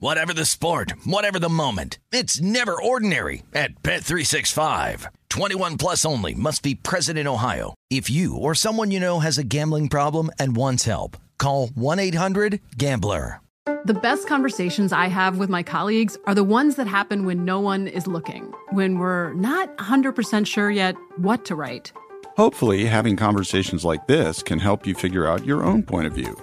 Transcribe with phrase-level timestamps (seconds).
[0.00, 5.06] Whatever the sport, whatever the moment, it's never ordinary at Bet365.
[5.28, 7.74] 21 plus only must be present in Ohio.
[7.90, 13.40] If you or someone you know has a gambling problem and wants help, call 1-800-GAMBLER.
[13.86, 17.58] The best conversations I have with my colleagues are the ones that happen when no
[17.58, 21.92] one is looking, when we're not 100% sure yet what to write.
[22.36, 26.36] Hopefully, having conversations like this can help you figure out your own point of view.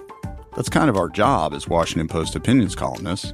[0.56, 3.34] That's kind of our job as Washington Post opinions columnists.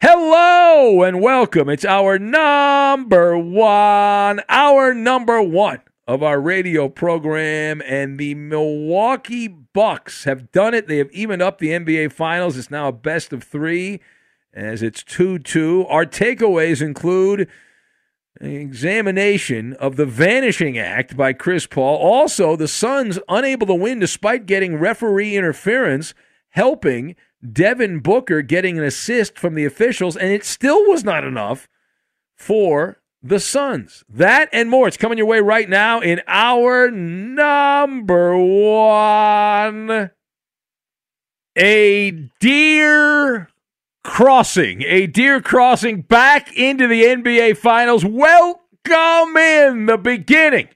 [0.00, 1.68] Hello and welcome.
[1.68, 10.24] It's hour number one, hour number one of our radio program, and the Milwaukee Bucks
[10.24, 10.88] have done it.
[10.88, 12.58] They have evened up the NBA Finals.
[12.58, 14.00] It's now a best of three,
[14.52, 15.86] as it's two-two.
[15.88, 17.48] Our takeaways include
[18.40, 21.96] an examination of the Vanishing Act by Chris Paul.
[21.96, 26.12] Also, the Suns unable to win despite getting referee interference,
[26.50, 27.16] helping
[27.50, 31.68] Devin Booker getting an assist from the officials, and it still was not enough
[32.36, 34.04] for the Suns.
[34.08, 34.88] That and more.
[34.88, 40.10] It's coming your way right now in hour number one.
[41.56, 42.10] A
[42.40, 43.48] deer
[44.02, 44.82] crossing.
[44.82, 48.04] A deer crossing back into the NBA Finals.
[48.04, 50.68] Welcome in the beginning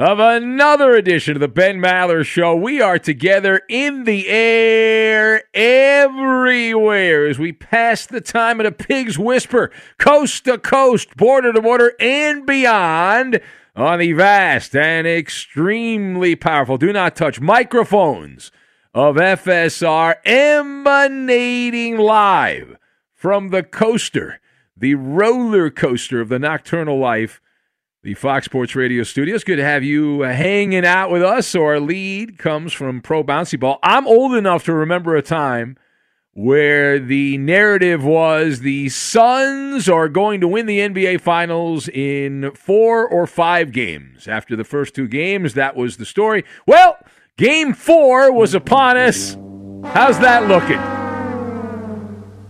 [0.00, 2.56] of another edition of the Ben Maller Show.
[2.56, 9.18] We are together in the air everywhere as we pass the time at a pig's
[9.18, 13.42] whisper, coast to coast, border to border, and beyond
[13.76, 18.50] on the vast and extremely powerful, do not touch microphones
[18.94, 22.78] of FSR emanating live
[23.12, 24.40] from the coaster,
[24.74, 27.38] the roller coaster of the nocturnal life
[28.02, 29.44] the Fox Sports Radio studios.
[29.44, 31.46] Good to have you uh, hanging out with us.
[31.46, 33.78] So, our lead comes from Pro Bouncy Ball.
[33.82, 35.76] I'm old enough to remember a time
[36.32, 43.06] where the narrative was the Suns are going to win the NBA Finals in four
[43.06, 44.26] or five games.
[44.26, 46.44] After the first two games, that was the story.
[46.66, 46.96] Well,
[47.36, 49.36] game four was upon us.
[49.92, 50.99] How's that looking?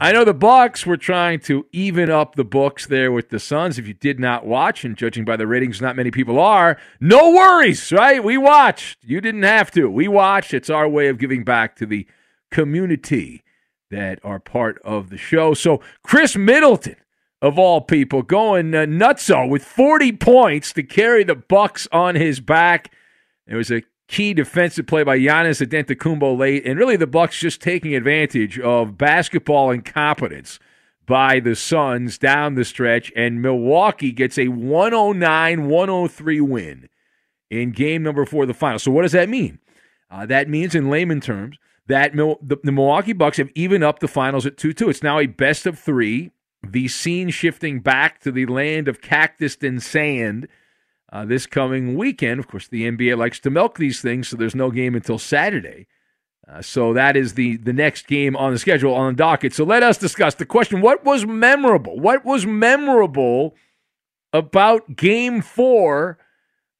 [0.02, 3.78] I know the Bucks were trying to even up the books there with the Suns.
[3.78, 7.32] If you did not watch, and judging by the ratings, not many people are, no
[7.32, 8.24] worries, right?
[8.24, 9.04] We watched.
[9.04, 9.90] You didn't have to.
[9.90, 10.54] We watched.
[10.54, 12.06] It's our way of giving back to the
[12.50, 13.44] community
[13.90, 15.52] that are part of the show.
[15.52, 16.96] So Khris Middleton,
[17.42, 22.40] of all people, going uh, nutso with 40 points to carry the Bucks on his
[22.40, 22.90] back.
[23.46, 27.60] It was a key defensive play by Giannis Antetokounmpo late, and really the Bucks just
[27.60, 30.58] taking advantage of basketball incompetence
[31.06, 36.88] by the Suns down the stretch, and Milwaukee gets a 109 103 win
[37.50, 38.80] in game number four of the final.
[38.80, 39.60] So, what does that mean?
[40.10, 44.00] Uh, that means, in layman terms, that Mil- the, the Milwaukee Bucks have even up
[44.00, 44.90] the finals at 2 2.
[44.90, 46.32] It's now a best of three.
[46.66, 50.48] The scene shifting back to the land of cactus and sand
[51.12, 52.40] uh, this coming weekend.
[52.40, 55.86] Of course, the NBA likes to milk these things, so there's no game until Saturday.
[56.48, 59.52] Uh, so that is the the next game on the schedule on the docket.
[59.52, 61.98] So let us discuss the question: What was memorable?
[61.98, 63.54] What was memorable
[64.32, 66.18] about Game Four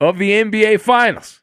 [0.00, 1.41] of the NBA Finals?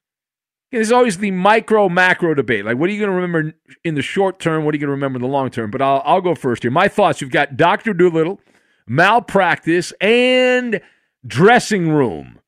[0.71, 2.65] There's always the micro macro debate.
[2.65, 3.53] Like, what are you going to remember
[3.85, 4.65] in the short term?
[4.65, 5.71] What are you going to remember in the long term?
[5.71, 6.71] But I'll, I'll go first here.
[6.71, 7.93] My thoughts you've got Dr.
[7.93, 8.41] Dolittle,
[8.85, 10.81] malpractice, and
[11.25, 12.39] dressing room.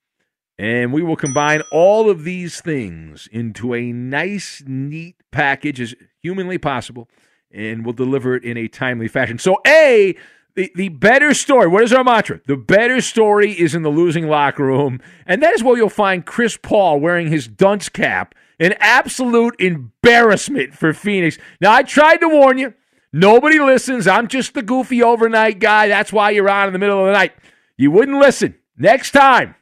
[0.60, 6.58] And we will combine all of these things into a nice, neat package as humanly
[6.58, 7.08] possible,
[7.50, 9.40] and we'll deliver it in a timely fashion.
[9.40, 10.18] So, A,
[10.56, 12.42] the, the better story, what is our mantra?
[12.46, 15.00] The better story is in the losing locker room.
[15.26, 20.74] And that is where you'll find Chris Paul wearing his dunce cap, an absolute embarrassment
[20.74, 21.38] for Phoenix.
[21.62, 22.74] Now, I tried to warn you.
[23.14, 24.08] Nobody listens.
[24.08, 25.88] I'm just the goofy overnight guy.
[25.88, 27.32] That's why you're on in the middle of the night.
[27.78, 28.56] You wouldn't listen.
[28.78, 29.56] Next time,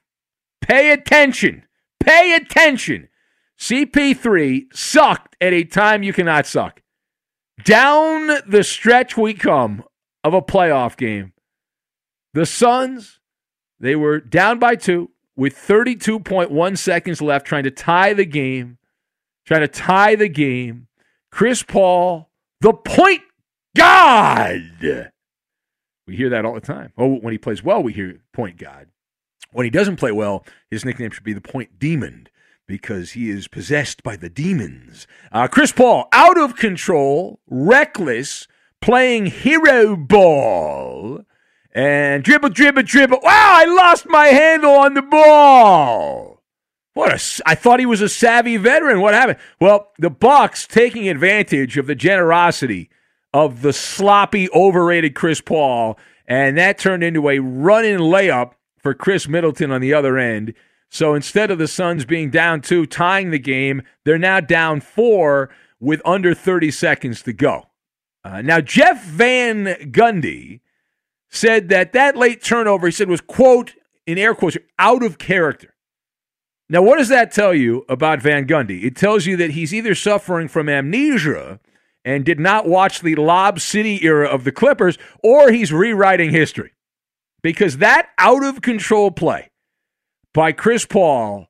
[0.62, 1.64] pay attention.
[2.00, 3.10] Pay attention.
[3.60, 6.82] CP3 sucked at a time you cannot suck.
[7.64, 9.84] Down the stretch we come
[10.24, 11.34] of a playoff game.
[12.34, 13.20] The Suns,
[13.80, 18.78] they were down by two with 32.1 seconds left, trying to tie the game.
[19.46, 20.88] Trying to tie the game.
[21.32, 22.30] Chris Paul,
[22.62, 23.22] the point
[23.76, 24.62] God.
[26.06, 26.92] We hear that all the time.
[26.98, 28.88] Oh, when he plays well, we hear point God.
[29.58, 32.28] When he doesn't play well, his nickname should be the point demon
[32.68, 35.08] because he is possessed by the demons.
[35.32, 38.48] Uh, Chris Paul, out of control, reckless,
[38.82, 41.22] playing hero ball.
[41.72, 43.22] And dribble, dribble, dribble.
[43.24, 46.44] Wow, I lost my handle on the ball.
[46.94, 49.02] What a, I thought he was a savvy veteran.
[49.02, 49.40] What happened?
[49.60, 52.92] Well, the Bucks taking advantage of the generosity
[53.34, 58.52] of the sloppy, overrated Chris Paul, and that turned into a run-in layup
[58.88, 60.54] for Khris Middleton on the other end.
[60.90, 65.50] So instead of the Suns being down two, tying the game, they're now down four
[65.78, 67.68] with under 30 seconds to go.
[68.24, 70.62] Uh, now, Jeff Van Gundy
[71.28, 73.74] said that that late turnover, he said, was, quote,
[74.06, 75.76] in air quotes, out of character.
[76.70, 78.86] Now, what does that tell you about Van Gundy?
[78.86, 81.60] It tells you that he's either suffering from amnesia
[82.06, 86.72] and did not watch the Lob City era of the Clippers, or he's rewriting history.
[87.42, 89.50] Because that out of control play
[90.34, 91.48] by Chris Paul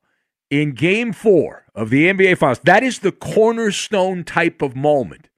[0.50, 5.30] in game four of the NBA Finals, that is the cornerstone type of moment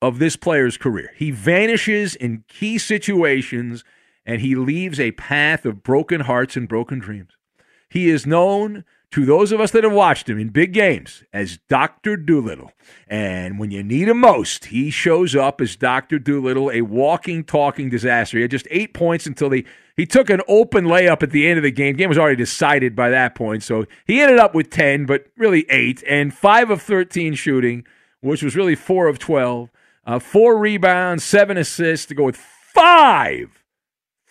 [0.00, 1.12] of this player's career.
[1.16, 3.84] He vanishes in key situations
[4.26, 7.32] and he leaves a path of broken hearts and broken dreams.
[7.88, 11.58] He is known to those of us that have watched him in big games as
[11.68, 12.16] Dr.
[12.16, 12.72] Dolittle.
[13.06, 16.18] And when you need him most, he shows up as Dr.
[16.18, 18.38] Dolittle, a walking, talking disaster.
[18.38, 19.64] He had just eight points until they,
[19.96, 21.94] he took an open layup at the end of the game.
[21.94, 23.62] The game was already decided by that point.
[23.62, 27.84] So he ended up with 10, but really eight, and five of 13 shooting,
[28.20, 29.68] which was really four of 12.
[30.04, 33.61] Uh, four rebounds, seven assists to go with five,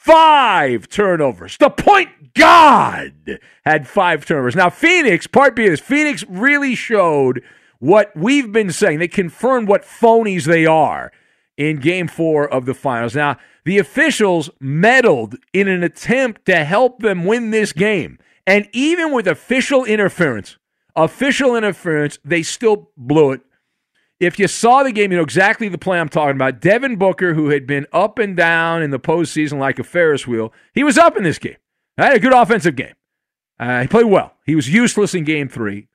[0.02, 1.58] five turnovers.
[1.58, 4.56] The point God had five turnovers.
[4.56, 7.44] Now, Phoenix, part B is Phoenix really showed
[7.78, 8.98] what we've been saying.
[8.98, 11.12] They confirmed what phonies they are
[11.56, 13.16] in game four of the finals.
[13.16, 18.18] Now, the officials meddled in an attempt to help them win this game.
[18.48, 20.58] And even with official interference,
[20.96, 23.42] official interference, they still blew it
[24.22, 26.62] if you saw the game, you know exactly the play I'm talking about.
[26.62, 30.54] Devin Booker, who had been up and down in the postseason like a Ferris wheel,
[30.74, 31.58] he was up in this game.
[31.98, 32.94] Had a good offensive game.
[33.60, 34.34] Uh, he played well.
[34.46, 35.88] He was useless in game three.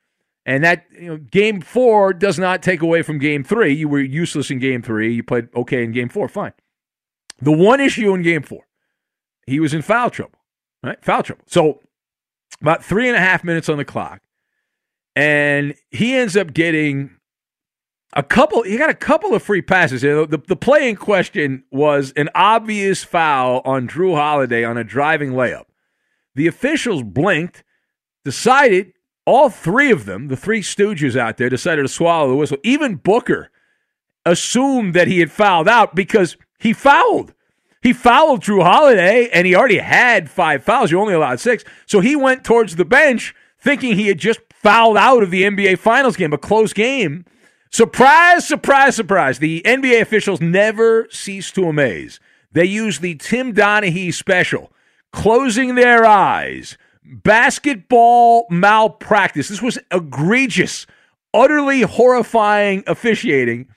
[0.45, 3.73] And that you know, game four does not take away from game three.
[3.73, 5.15] You were useless in game three.
[5.15, 6.29] You played okay in game four.
[6.29, 6.53] Fine.
[7.41, 8.67] The one issue in game four,
[9.47, 10.39] he was in foul trouble.
[10.83, 11.03] Right?
[11.05, 11.45] Foul trouble.
[11.47, 11.81] So
[12.61, 14.23] about three and a half minutes on the clock.
[15.15, 17.16] And he ends up getting
[18.17, 22.13] a couple he got a couple of free passes the, the, play in question was
[22.17, 25.67] an obvious foul on Jrue Holiday on a driving layup.
[26.35, 27.63] The officials blinked
[28.25, 28.95] decided
[29.27, 32.57] all three of them the three stooges out there decided to swallow the whistle.
[32.65, 33.51] Even booker
[34.25, 37.35] assumed that he had fouled out because he fouled.
[37.83, 40.91] He fouled Jrue Holiday and he already had five fouls.
[40.91, 41.65] You only allowed six.
[41.85, 45.79] So he went towards the bench thinking he had just fouled out of the nba
[45.79, 47.25] finals game a close game
[47.71, 49.39] Surprise, surprise, surprise.
[49.39, 52.21] The NBA officials never cease to amaze.
[52.53, 54.73] They used the Tim Donaghy special,
[55.13, 59.49] closing their eyes, basketball malpractice.
[59.49, 60.87] This was egregious,
[61.35, 63.69] utterly horrifying officiating.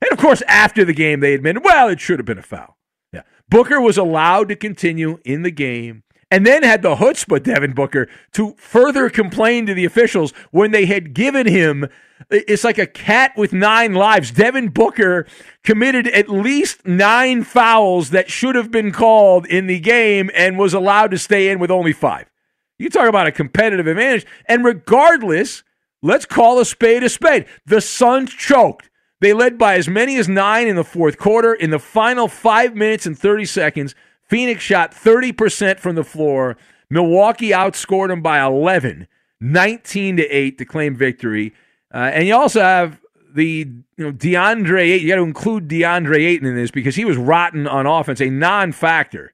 [0.00, 2.78] And of course, after the game, they admitted, well, it should have been a foul.
[3.12, 3.22] Yeah.
[3.48, 8.08] Booker was allowed to continue in the game and then had the chutzpah, Devin Booker,
[8.32, 11.86] to further complain to the officials when they had given him.
[12.30, 14.30] It's like a cat with nine lives.
[14.30, 15.26] Devin Booker
[15.62, 20.72] committed at least nine fouls that should have been called in the game and was
[20.72, 22.30] allowed to stay in with only five.
[22.78, 24.24] You talk about a competitive advantage.
[24.46, 25.62] And regardless,
[26.00, 27.44] let's call a spade a spade.
[27.66, 28.88] The Suns choked.
[29.20, 31.52] They led by as many as nine in the fourth quarter.
[31.52, 33.94] In the final five minutes and 30 seconds,
[34.28, 36.56] Phoenix shot 30% from the floor.
[36.90, 39.06] Milwaukee outscored them by 11,
[39.40, 41.52] 19 to 8 to claim victory.
[41.92, 43.00] Uh, and you also have
[43.34, 45.00] the you know DeAndre.
[45.00, 48.30] You got to include DeAndre Ayton in this because he was rotten on offense, a
[48.30, 49.32] non-factor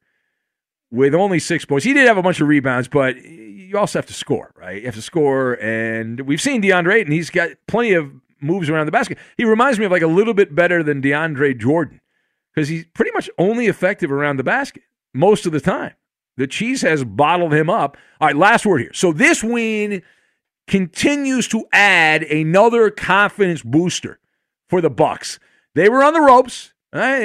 [0.90, 1.84] with only six points.
[1.84, 4.80] He did have a bunch of rebounds, but you also have to score, right?
[4.80, 7.12] You have to score, and we've seen DeAndre Ayton.
[7.12, 9.18] He's got plenty of moves around the basket.
[9.36, 12.00] He reminds me of like a little bit better than DeAndre Jordan
[12.58, 14.82] because he's pretty much only effective around the basket
[15.14, 15.92] most of the time.
[16.38, 17.96] The cheese has bottled him up.
[18.20, 18.92] All right, last word here.
[18.92, 20.02] So this win
[20.66, 24.18] continues to add another confidence booster
[24.68, 25.38] for the Bucks.
[25.76, 26.72] They were on the ropes.
[26.92, 27.20] Right?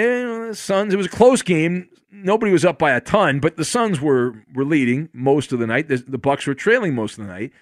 [0.49, 0.93] The Suns.
[0.93, 1.89] It was a close game.
[2.11, 5.65] Nobody was up by a ton, but the Suns were were leading most of the
[5.65, 5.87] night.
[5.87, 7.53] The, the Bucks were trailing most of the night,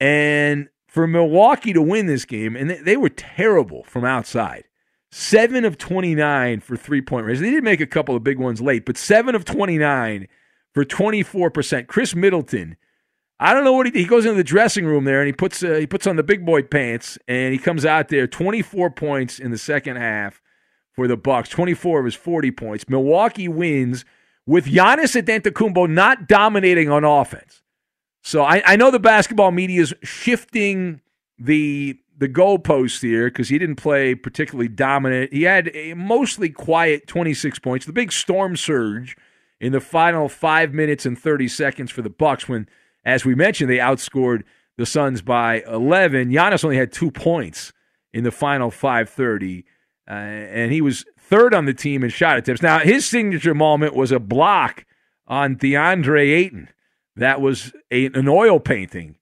[0.00, 4.64] and for Milwaukee to win this game, and they, they were terrible from outside.
[5.16, 7.38] Seven of 29 for three point range.
[7.38, 10.26] They did make a couple of big ones late, but seven of 29
[10.72, 11.86] for 24%.
[11.86, 12.76] Khris Middleton,
[13.38, 15.62] I don't know what he He goes into the dressing room there and he puts
[15.62, 19.38] uh, he puts on the big boy pants and he comes out there 24 points
[19.38, 20.42] in the second half
[20.90, 21.48] for the Bucks.
[21.48, 22.88] 24 of his 40 points.
[22.88, 24.04] Milwaukee wins
[24.46, 27.62] with Giannis Antetokounmpo not dominating on offense.
[28.24, 31.02] So I, I know the basketball media is shifting
[31.38, 35.32] the the goalposts here because he didn't play particularly dominant.
[35.32, 37.86] He had a mostly quiet 26 points.
[37.86, 39.16] The big storm surge
[39.60, 42.68] in the final five minutes and 30 seconds for the Bucks when,
[43.04, 44.42] as we mentioned, they outscored
[44.76, 46.30] the Suns by 11.
[46.30, 47.72] Giannis only had two points
[48.12, 49.64] in the final 5:30,
[50.08, 52.62] uh, and he was third on the team in shot attempts.
[52.62, 54.84] Now his signature moment was a block
[55.26, 56.68] on DeAndre Ayton.
[57.16, 59.16] That was a, an oil painting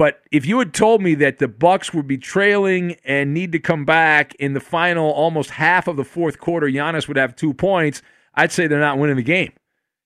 [0.00, 3.58] but if you had told me that the Bucks would be trailing and need to
[3.58, 7.52] come back in the final almost half of the fourth quarter, Giannis would have two
[7.52, 8.00] points,
[8.34, 9.52] I'd say they're not winning the game.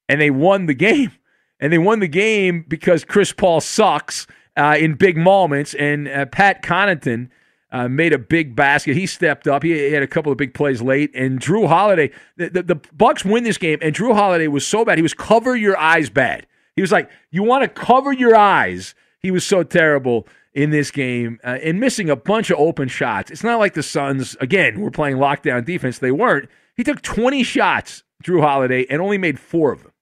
[0.09, 1.13] And they won the game.
[1.61, 5.73] And they won the game because Chris Paul sucks uh, in big moments.
[5.75, 7.31] And uh, Pat Connaughton
[7.71, 8.97] uh, made a big basket.
[8.97, 9.63] He stepped up.
[9.63, 11.15] He, had a couple of big plays late.
[11.15, 13.79] And Jrue Holiday, the, the, the Bucks win this game.
[13.81, 14.99] And Jrue Holiday was so bad.
[14.99, 16.49] He was cover your eyes bad.
[16.75, 20.91] He was like, you want to cover your eyes he was so terrible in this
[20.91, 23.31] game uh, and missing a bunch of open shots.
[23.31, 25.99] It's not like the Suns, again, were playing lockdown defense.
[25.99, 26.51] They weren't.
[26.77, 29.93] He took 20 shots, Jrue Holiday, and only made four of them.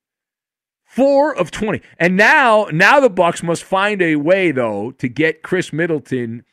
[0.85, 1.81] Four of 20.
[1.99, 6.45] And now, now the Bucks must find a way, though, to get Khris Middleton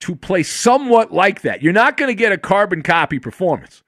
[0.00, 1.62] to play somewhat like that.
[1.62, 3.84] You're not going to get a carbon copy performance,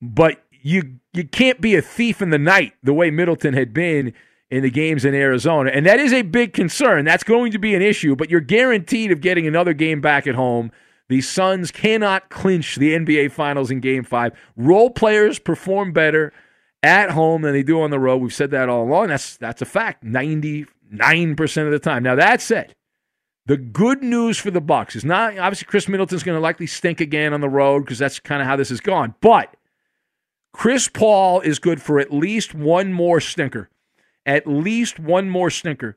[0.00, 4.14] but you you can't be a thief in the night the way Middleton had been
[4.52, 5.70] in the games in Arizona.
[5.72, 7.06] And that is a big concern.
[7.06, 10.34] That's going to be an issue, but you're guaranteed of getting another game back at
[10.34, 10.70] home.
[11.08, 14.38] The Suns cannot clinch the NBA Finals in game five.
[14.54, 16.34] Role players perform better
[16.82, 18.18] at home than they do on the road.
[18.18, 19.08] We've said that all along.
[19.08, 20.66] That's, that's a fact 99%
[21.64, 22.02] of the time.
[22.02, 22.74] Now, that said,
[23.46, 27.00] the good news for the Bucks is not obviously Khris Middleton's going to likely stink
[27.00, 29.14] again on the road because that's kind of how this has gone.
[29.22, 29.56] But
[30.52, 33.70] Chris Paul is good for at least one more stinker
[34.26, 35.96] at least one more snicker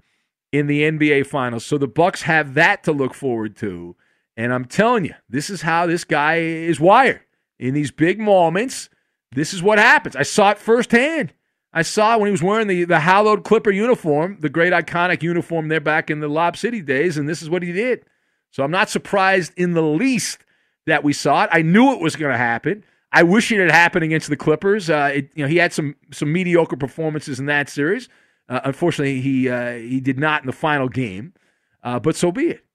[0.51, 1.65] in the NBA Finals.
[1.65, 3.95] So the Bucks have that to look forward to.
[4.37, 7.21] And I'm telling you, this is how this guy is wired.
[7.57, 8.89] In these big moments,
[9.31, 10.15] this is what happens.
[10.15, 11.33] I saw it firsthand.
[11.73, 15.67] I saw when he was wearing the, the hallowed Clipper uniform, the great iconic uniform
[15.67, 18.05] there back in the Lob City days, and this is what he did.
[18.51, 20.39] So I'm not surprised in the least
[20.85, 21.49] that we saw it.
[21.51, 22.85] I knew it was going to happen.
[23.15, 24.89] I wish it had happened against the Clippers.
[24.89, 28.09] Uh, it, you know, he had some some mediocre performances in that series.
[28.49, 31.33] Uh, unfortunately, he uh, he did not in the final game,
[31.81, 32.65] uh, but so be it.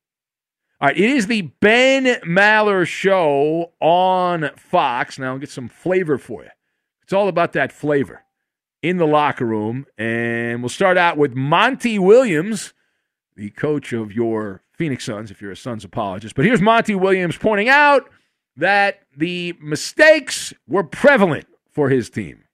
[0.80, 5.18] All right, it is the Ben Maller show on Fox.
[5.18, 6.50] Now I'll get some flavor for you.
[7.02, 8.22] It's all about that flavor
[8.80, 12.72] in the locker room, and we'll start out with Monty Williams,
[13.36, 16.34] the coach of your Phoenix Suns, if you're a Suns apologist.
[16.34, 18.08] But here's Monty Williams pointing out
[18.60, 22.44] that the mistakes were prevalent for his team.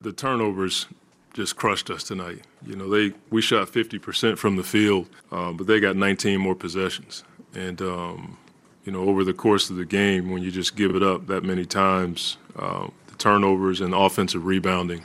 [0.00, 0.86] The turnovers
[1.34, 2.42] just crushed us tonight.
[2.64, 6.54] You know, they we shot 50% from the field, uh, but they got 19 more
[6.54, 7.24] possessions.
[7.54, 8.38] And um,
[8.84, 11.42] you know, over the course of the game, when you just give it up that
[11.42, 15.02] many times, uh, the turnovers and offensive rebounding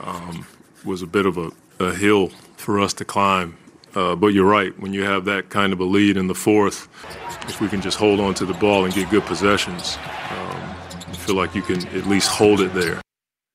[0.00, 0.46] um,
[0.84, 3.56] was a bit of a, a, hill for us to climb.
[3.96, 6.86] Uh, but you're right, when you have that kind of a lead in the fourth,
[7.48, 9.96] if we can just hold on to the ball and get good possessions,
[10.30, 13.00] um, I feel like you can at least hold it there.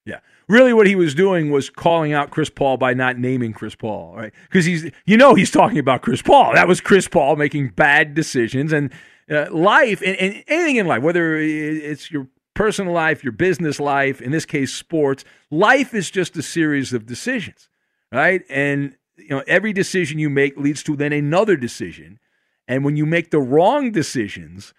[0.04, 0.20] Yeah.
[0.48, 4.16] Really, what he was doing was calling out Chris Paul by not naming Chris Paul,
[4.16, 4.34] right?
[4.50, 6.56] Because he's, you know, he's talking about Chris Paul.
[6.56, 8.92] That was Chris Paul making bad decisions, and
[9.30, 14.20] uh, life and, and anything in life, whether it's your personal life, your business life,
[14.22, 17.70] in this case, sports, life is just a series of decisions,
[18.12, 18.42] right?
[18.50, 22.20] And you know, every decision you make leads to then another decision,
[22.68, 24.74] and when you make the wrong decisions,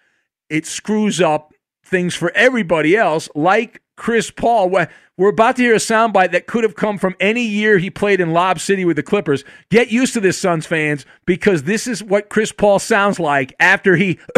[0.49, 4.69] it screws up things for everybody else, like Chris Paul.
[4.69, 8.19] We're about to hear a soundbite that could have come from any year he played
[8.19, 9.43] in Lob City with the Clippers.
[9.69, 13.95] Get used to this, Suns fans, because this is what Chris Paul sounds like after
[13.95, 14.19] he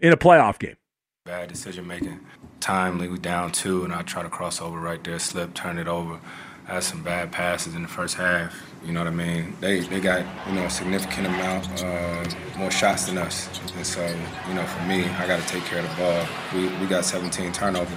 [0.00, 0.76] in a playoff game.
[1.24, 2.20] Bad decision making.
[2.60, 5.86] Timely, we down two, and I try to cross over right there, slip, turn it
[5.86, 6.20] over.
[6.66, 8.54] Had some bad passes in the first half.
[8.84, 9.56] You know what I mean?
[9.60, 12.24] They they got you know a significant amount uh,
[12.58, 14.06] more shots than us, and so
[14.48, 16.26] you know for me, I got to take care of the ball.
[16.54, 17.96] We we got 17 turnovers.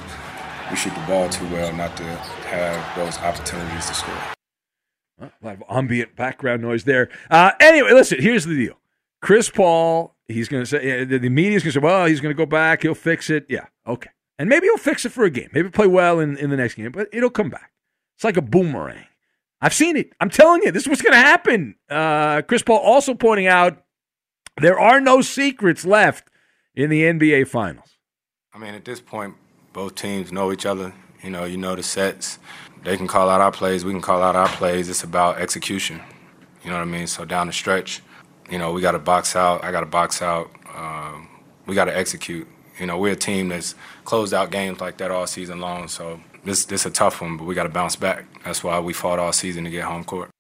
[0.69, 4.15] We shoot the ball too well not to have those opportunities to score.
[5.21, 7.09] a lot of ambient background noise there.
[7.31, 8.21] Uh, anyway, listen.
[8.21, 8.77] Here's the deal.
[9.21, 12.35] Chris Paul, he's going to say the, the media's going to say, well, he's going
[12.35, 12.81] to go back.
[12.83, 13.45] He'll fix it.
[13.49, 14.09] Yeah, okay.
[14.37, 15.49] And maybe he'll fix it for a game.
[15.53, 17.71] Maybe play well in, in the next game, but it'll come back.
[18.17, 19.05] It's like a boomerang.
[19.61, 20.11] I've seen it.
[20.19, 21.75] I'm telling you, this is what's going to happen.
[21.87, 23.83] Uh, Chris Paul also pointing out
[24.59, 26.27] there are no secrets left
[26.75, 27.97] in the NBA Finals.
[28.55, 29.35] I mean, at this point,
[29.71, 30.95] both teams know each other.
[31.21, 32.39] You know, you know the sets.
[32.83, 33.85] They can call out our plays.
[33.85, 34.89] We can call out our plays.
[34.89, 36.01] It's about execution.
[36.63, 37.05] You know what I mean?
[37.05, 38.01] So down the stretch,
[38.49, 39.63] you know, we got to box out.
[39.63, 40.49] I got to box out.
[40.75, 41.29] Um,
[41.67, 42.47] we got to execute.
[42.79, 43.75] You know, we're a team that's
[44.05, 45.87] closed out games like that all season long.
[45.87, 48.25] So this this a tough one, but we got to bounce back.
[48.43, 50.31] That's why we fought all season to get home court.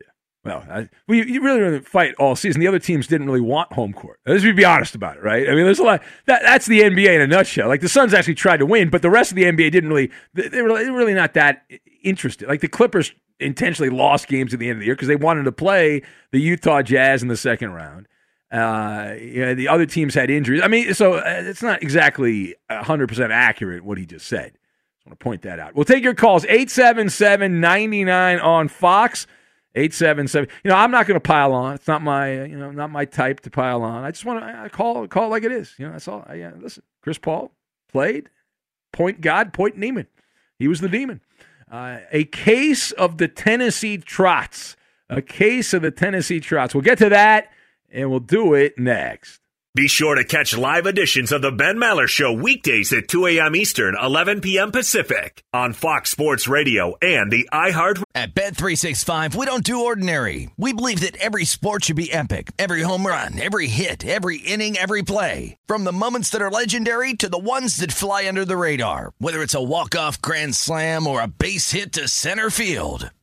[0.00, 0.08] Yeah,
[0.44, 2.60] well, I, we you really didn't fight all season.
[2.60, 4.20] The other teams didn't really want home court.
[4.26, 5.48] Let's be honest about it, right?
[5.48, 6.02] I mean, there's a lot.
[6.26, 7.68] That that's the NBA in a nutshell.
[7.68, 10.10] Like the Suns actually tried to win, but the rest of the NBA didn't really.
[10.34, 11.64] They were really not that
[12.04, 12.48] interested.
[12.48, 15.44] Like the Clippers intentionally lost games at the end of the year because they wanted
[15.44, 18.06] to play the Utah Jazz in the second round.
[18.52, 20.60] Uh, you know, the other teams had injuries.
[20.62, 24.58] I mean, so uh, it's not exactly 100% accurate what he just said.
[25.04, 25.74] I want to point that out.
[25.74, 29.26] We'll take your calls 877 99 on Fox.
[29.74, 30.48] 877.
[30.64, 31.74] You know, I'm not going to pile on.
[31.74, 34.04] It's not my, you know, not my type to pile on.
[34.04, 35.74] I just want to call call it like it is.
[35.78, 36.24] You know, that's all.
[36.26, 37.52] I, yeah, listen, Chris Paul
[37.90, 38.28] played
[38.92, 40.06] point God, point Neiman.
[40.58, 41.20] He was the demon.
[41.70, 44.76] Uh, a case of the Tennessee Trots.
[45.08, 46.74] A case of the Tennessee Trots.
[46.74, 47.50] We'll get to that
[47.90, 49.40] and we'll do it next.
[49.74, 53.56] Be sure to catch live editions of the Ben Maller Show weekdays at 2 a.m.
[53.56, 54.70] Eastern, 11 p.m.
[54.70, 58.02] Pacific on Fox Sports Radio and the iHeart.
[58.14, 60.50] At Bet365, we don't do ordinary.
[60.58, 62.50] We believe that every sport should be epic.
[62.58, 65.56] Every home run, every hit, every inning, every play.
[65.68, 69.14] From the moments that are legendary to the ones that fly under the radar.
[69.16, 73.10] Whether it's a walk-off grand slam or a base hit to center field.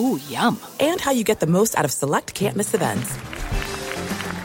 [0.00, 0.60] Ooh, yum.
[0.80, 3.16] And how you get the most out of select can't miss events.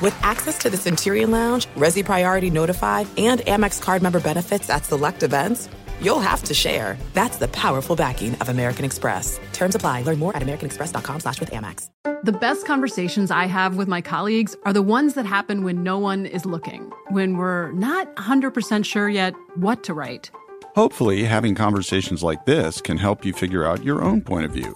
[0.01, 4.85] With access to the Centurion Lounge, Resy Priority Notified, and Amex card member benefits at
[4.85, 5.69] select events,
[6.01, 6.97] you'll have to share.
[7.13, 9.39] That's the powerful backing of American Express.
[9.53, 10.01] Terms apply.
[10.01, 11.89] Learn more at americanexpress.com slash with Amex.
[12.23, 15.99] The best conversations I have with my colleagues are the ones that happen when no
[15.99, 20.31] one is looking, when we're not 100% sure yet what to write.
[20.75, 24.75] Hopefully, having conversations like this can help you figure out your own point of view.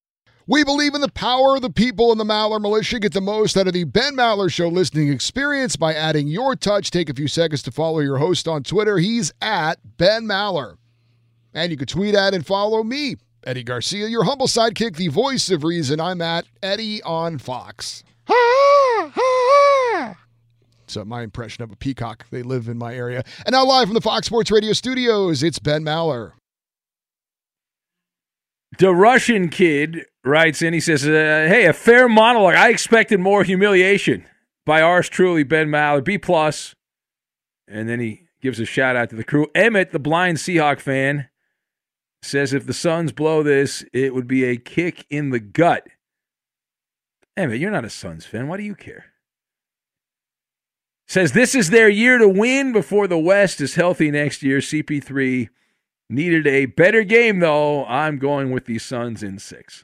[0.47, 2.99] We believe in the power of the people in the Maller Militia.
[2.99, 6.91] Get the most out of the Ben Maller Show listening experience by adding your touch.
[6.91, 8.97] Take a few seconds to follow your host on Twitter.
[8.97, 10.77] He's at Ben Maller.
[11.53, 15.49] And you can tweet at and follow me, Eddie Garcia, your humble sidekick, the voice
[15.51, 15.99] of reason.
[15.99, 18.03] I'm at Eddie on Fox.
[20.87, 22.25] So my impression of a peacock.
[22.31, 23.23] They live in my area.
[23.45, 26.33] And now live from the Fox Sports Radio studios, it's Ben Maller.
[28.77, 30.73] The Russian kid writes in.
[30.73, 32.55] He says, uh, "Hey, a fair monologue.
[32.55, 34.25] I expected more humiliation
[34.65, 36.75] by ours truly, Ben Maller, B plus."
[37.67, 39.47] And then he gives a shout out to the crew.
[39.55, 41.29] Emmett, the blind Seahawk fan,
[42.21, 45.87] says, "If the Suns blow this, it would be a kick in the gut."
[47.37, 48.47] Emmett, you're not a Suns fan.
[48.47, 49.05] Why do you care?
[51.07, 54.59] Says this is their year to win before the West is healthy next year.
[54.59, 55.49] CP3
[56.09, 57.85] needed a better game, though.
[57.85, 59.83] I'm going with the Suns in six.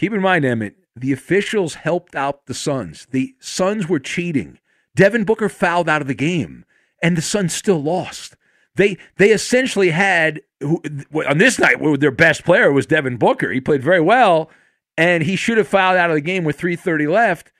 [0.00, 3.06] Keep in mind, Emmett, the officials helped out the Suns.
[3.10, 4.58] The Suns were cheating.
[4.96, 6.64] Devin Booker fouled out of the game,
[7.02, 8.34] and the Suns still lost.
[8.76, 13.52] They they essentially had on this night their best player was Devin Booker.
[13.52, 14.50] He played very well,
[14.96, 17.52] and he should have fouled out of the game with 3:30 left,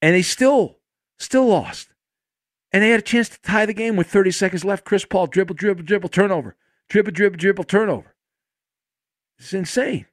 [0.00, 0.78] and they still
[1.18, 1.88] still lost.
[2.72, 4.86] And they had a chance to tie the game with 30 seconds left.
[4.86, 6.56] Chris Paul dribble, dribble, dribble, turnover,
[6.88, 8.14] dribble, dribble, dribble, turnover.
[9.38, 10.06] It's insane.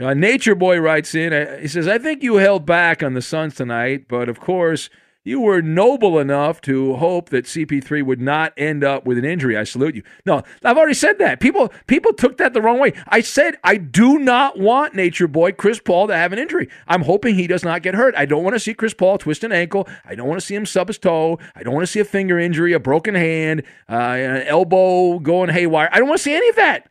[0.00, 3.22] Now, Nature Boy writes in, uh, he says, I think you held back on the
[3.22, 4.90] Suns tonight, but of course,
[5.24, 9.56] you were noble enough to hope that CP3 would not end up with an injury.
[9.56, 10.02] I salute you.
[10.26, 11.38] No, I've already said that.
[11.38, 12.92] People people took that the wrong way.
[13.06, 16.68] I said I do not want Nature Boy Chris Paul to have an injury.
[16.88, 18.16] I'm hoping he does not get hurt.
[18.16, 19.88] I don't want to see Chris Paul twist an ankle.
[20.04, 21.38] I don't want to see him sub his toe.
[21.54, 25.50] I don't want to see a finger injury, a broken hand, uh, an elbow going
[25.50, 25.88] haywire.
[25.92, 26.88] I don't want to see any of that.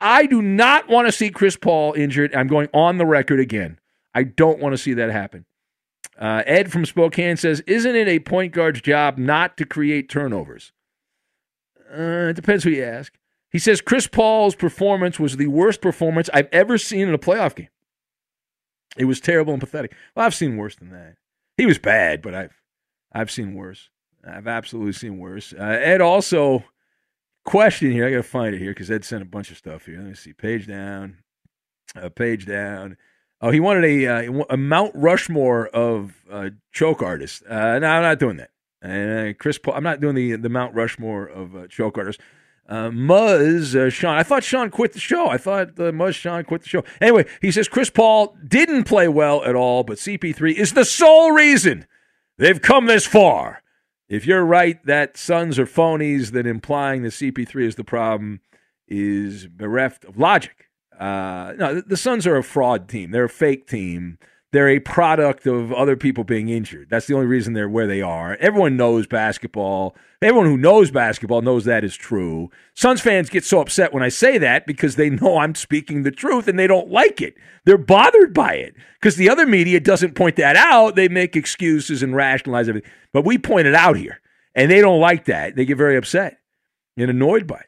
[0.00, 2.34] I do not want to see Chris Paul injured.
[2.34, 3.78] I'm going on the record again.
[4.14, 5.46] I don't want to see that happen.
[6.18, 10.72] Uh, Ed from Spokane says, Isn't it a point guard's job not to create turnovers?
[11.90, 13.12] Uh, it depends who you ask.
[13.50, 17.54] He says Chris Paul's performance was the worst performance I've ever seen in a playoff
[17.54, 17.68] game.
[18.96, 19.94] It was terrible and pathetic.
[20.14, 21.16] Well, I've seen worse than that.
[21.56, 22.60] He was bad, but I've
[23.12, 23.88] I've seen worse.
[24.26, 25.54] I've absolutely seen worse.
[25.58, 26.64] Uh, Ed also
[27.46, 28.06] question here.
[28.06, 29.96] I got to find it here because Ed sent a bunch of stuff here.
[29.96, 30.34] Let me see.
[30.34, 31.18] Page down,
[31.94, 32.98] uh, page down.
[33.40, 37.42] Oh, he wanted a uh, a Mount Rushmore of uh, choke artists.
[37.48, 38.50] Uh, no, I'm not doing that.
[38.82, 42.22] And uh, Chris Paul, I'm not doing the the Mount Rushmore of uh, choke artists.
[42.68, 44.16] Uh, Muzz, uh, Sean.
[44.16, 45.28] I thought Sean quit the show.
[45.28, 46.82] I thought uh, Muzz Sean quit the show.
[47.00, 51.30] Anyway, he says Chris Paul didn't play well at all, but CP3 is the sole
[51.30, 51.86] reason
[52.38, 53.62] they've come this far.
[54.08, 58.40] If you're right that Suns are phonies, then implying that CP3 is the problem
[58.86, 60.70] is bereft of logic.
[60.98, 63.10] Uh, no, the, the Suns are a fraud team.
[63.10, 64.18] They're a fake team
[64.52, 66.88] they're a product of other people being injured.
[66.88, 68.36] That's the only reason they're where they are.
[68.36, 69.96] Everyone knows basketball.
[70.22, 72.48] Everyone who knows basketball knows that is true.
[72.74, 76.10] Suns fans get so upset when I say that because they know I'm speaking the
[76.10, 77.34] truth and they don't like it.
[77.64, 80.94] They're bothered by it because the other media doesn't point that out.
[80.94, 82.90] They make excuses and rationalize everything.
[83.12, 84.20] But we point it out here
[84.54, 85.56] and they don't like that.
[85.56, 86.38] They get very upset
[86.96, 87.66] and annoyed by it.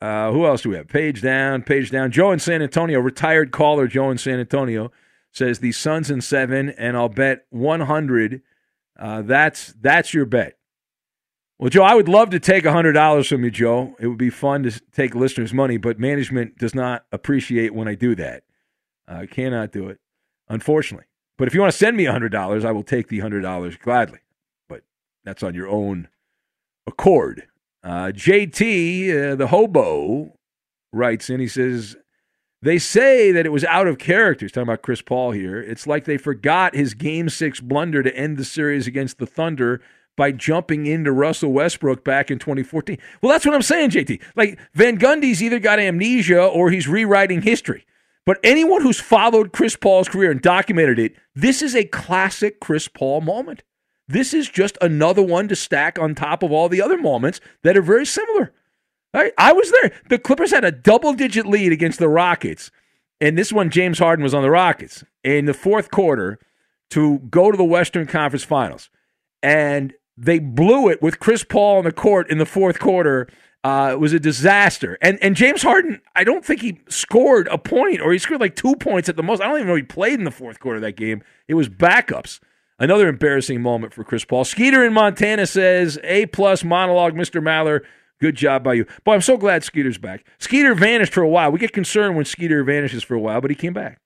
[0.00, 0.86] Uh, who else do we have?
[0.86, 2.12] Page down, page down.
[2.12, 4.92] Joe in San Antonio, retired caller Joe in San Antonio
[5.38, 8.42] says the Suns in seven, and I'll bet 100.
[8.98, 10.58] Uh, that's that's your bet.
[11.58, 13.96] Well, Joe, I would love to take $100 from you, Joe.
[13.98, 17.96] It would be fun to take listeners' money, but management does not appreciate when I
[17.96, 18.44] do that.
[19.08, 19.98] I cannot do it,
[20.48, 21.06] unfortunately.
[21.36, 24.20] But if you want to send me $100, I will take the $100 gladly.
[24.68, 24.82] But
[25.24, 26.08] that's on your own
[26.86, 27.48] accord.
[27.82, 30.36] Uh, JT, uh, the hobo,
[30.92, 31.96] writes in, he says,
[32.62, 34.44] they say that it was out of character.
[34.44, 35.60] He's talking about Chris Paul here.
[35.60, 39.80] It's like they forgot his game six blunder to end the series against the Thunder
[40.16, 42.98] by jumping into Russell Westbrook back in 2014.
[43.22, 44.20] Well, that's what I'm saying, JT.
[44.34, 47.86] Like Van Gundy's either got amnesia or he's rewriting history.
[48.26, 52.88] But anyone who's followed Chris Paul's career and documented it, this is a classic Chris
[52.88, 53.62] Paul moment.
[54.08, 57.76] This is just another one to stack on top of all the other moments that
[57.76, 58.52] are very similar.
[59.18, 59.92] I, I was there.
[60.08, 62.70] The Clippers had a double digit lead against the Rockets.
[63.20, 66.38] And this one, James Harden was on the Rockets in the fourth quarter
[66.90, 68.90] to go to the Western Conference Finals.
[69.42, 73.28] And they blew it with Chris Paul on the court in the fourth quarter.
[73.64, 74.96] Uh, it was a disaster.
[75.02, 78.56] And and James Harden, I don't think he scored a point or he scored like
[78.56, 79.42] two points at the most.
[79.42, 81.22] I don't even know he played in the fourth quarter of that game.
[81.48, 82.40] It was backups.
[82.80, 84.44] Another embarrassing moment for Chris Paul.
[84.44, 87.42] Skeeter in Montana says, A plus monologue, Mr.
[87.42, 87.80] Maller.
[88.20, 88.86] Good job by you.
[89.04, 90.26] Boy, I'm so glad Skeeter's back.
[90.38, 91.52] Skeeter vanished for a while.
[91.52, 94.00] We get concerned when Skeeter vanishes for a while, but he came back.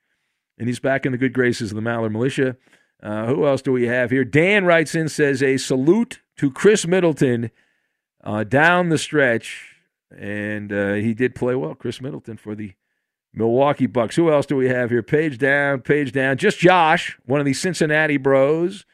[0.58, 2.56] And he's back in the good graces of the Maller Militia.
[3.02, 4.24] Uh, who else do we have here?
[4.24, 7.50] Dan writes in, says, a salute to Khris Middleton
[8.22, 9.76] uh, down the stretch.
[10.16, 12.74] And uh, he did play well, Khris Middleton, for the
[13.32, 14.14] Milwaukee Bucks.
[14.16, 15.02] Who else do we have here?
[15.02, 16.36] Page down, page down.
[16.36, 18.84] Just Josh, one of the Cincinnati bros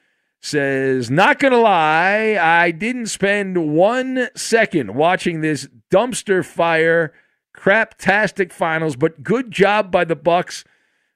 [0.40, 7.12] says, Not going to lie, I didn't spend one second watching this dumpster fire
[7.56, 10.64] craptastic finals, but good job by the Bucks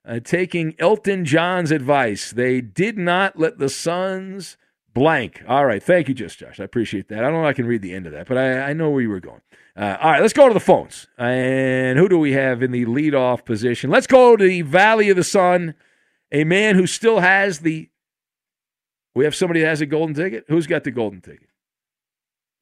[0.04, 2.32] uh, taking Elton John's advice.
[2.32, 4.56] They did not let the Suns
[4.92, 5.42] blank.
[5.46, 5.82] All right.
[5.82, 6.60] Thank you, just Josh.
[6.60, 7.18] I appreciate that.
[7.18, 8.90] I don't know if I can read the end of that, but I, I know
[8.90, 9.40] where you were going.
[9.74, 11.06] Uh, all right, let's go to the phones.
[11.16, 13.88] And who do we have in the leadoff position?
[13.88, 15.74] Let's go to the Valley of the Sun,
[16.30, 17.88] a man who still has the
[19.14, 20.44] we have somebody that has a golden ticket.
[20.48, 21.48] Who's got the golden ticket?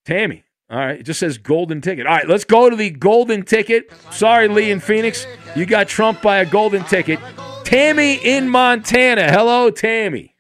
[0.05, 0.45] Tammy.
[0.69, 1.01] All right.
[1.01, 2.07] It just says golden ticket.
[2.07, 2.29] All right.
[2.29, 3.93] Let's go to the golden ticket.
[4.11, 5.27] Sorry, Lee in Phoenix.
[5.57, 7.19] You got trumped by a golden ticket.
[7.65, 9.31] Tammy in Montana.
[9.31, 10.35] Hello, Tammy.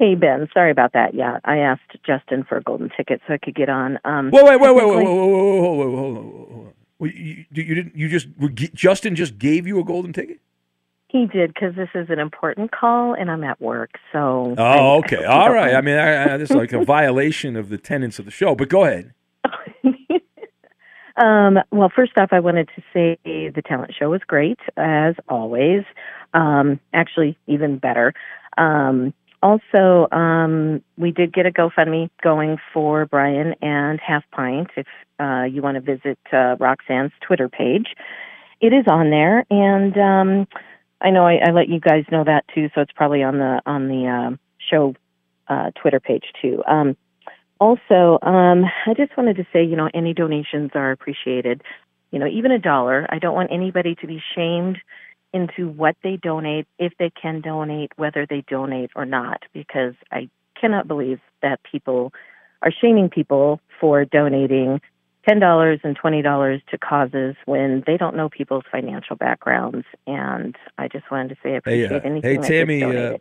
[0.00, 1.12] Hey Ben, sorry about that.
[1.12, 3.98] Yeah, I asked Justin for a golden ticket so I could get on.
[4.06, 7.14] Um, wait, wait, wait, wait, wait, wait, wait, wait, wait, wait, wait.
[7.14, 7.94] You, you didn't.
[7.94, 8.28] You just
[8.72, 10.40] Justin just gave you a golden ticket.
[11.10, 13.90] He did because this is an important call and I'm at work.
[14.12, 14.54] So.
[14.56, 15.24] Oh, I, okay.
[15.24, 15.74] I All right.
[15.74, 18.54] I mean, I, I, this is like a violation of the tenets of the show,
[18.54, 19.12] but go ahead.
[21.16, 25.82] um, well, first off, I wanted to say the talent show was great, as always.
[26.32, 28.14] Um, actually, even better.
[28.56, 34.68] Um, also, um, we did get a GoFundMe going for Brian and Half Pint.
[34.76, 34.86] If
[35.18, 37.96] uh, you want to visit uh, Roxanne's Twitter page,
[38.60, 39.44] it is on there.
[39.50, 40.46] And um,
[41.00, 43.60] I know I, I let you guys know that too, so it's probably on the
[43.66, 44.36] on the uh,
[44.70, 44.94] show
[45.48, 46.62] uh, Twitter page too.
[46.66, 46.96] Um,
[47.58, 51.62] also, um, I just wanted to say, you know, any donations are appreciated.
[52.10, 53.06] You know, even a dollar.
[53.08, 54.78] I don't want anybody to be shamed
[55.32, 60.28] into what they donate, if they can donate, whether they donate or not, because I
[60.60, 62.12] cannot believe that people
[62.62, 64.80] are shaming people for donating
[65.28, 69.86] $10 and $20 to causes when they don't know people's financial backgrounds.
[70.06, 72.42] And I just wanted to say I appreciate hey, uh, anything.
[72.42, 73.18] Hey, Tammy, uh,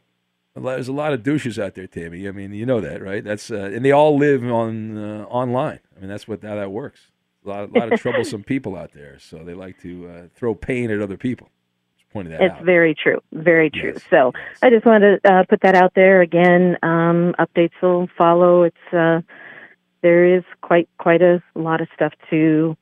[0.56, 2.28] there's a lot of douches out there, Tammy.
[2.28, 3.24] I mean, you know that, right?
[3.24, 5.80] That's uh, And they all live on uh, online.
[5.96, 7.12] I mean, that's what how that works.
[7.46, 10.56] A lot, a lot of troublesome people out there, so they like to uh, throw
[10.56, 11.50] pain at other people.
[11.98, 12.66] Just pointing that it's out.
[12.66, 13.94] very true, very true.
[13.94, 14.60] Yes, so yes.
[14.62, 16.78] I just wanted to uh, put that out there again.
[16.84, 18.64] Um, updates will follow.
[18.64, 19.26] It's
[20.02, 22.76] there is quite quite a lot of stuff to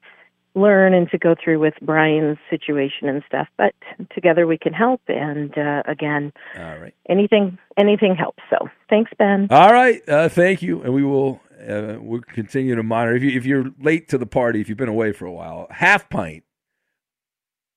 [0.56, 3.48] learn and to go through with Brian's situation and stuff.
[3.58, 3.74] But
[4.14, 5.02] together we can help.
[5.08, 8.44] And uh, again, all right, anything anything helps.
[8.50, 9.48] So thanks, Ben.
[9.50, 13.16] All right, uh, thank you, and we will uh, we'll continue to monitor.
[13.16, 15.68] If you if you're late to the party, if you've been away for a while,
[15.70, 16.44] half pint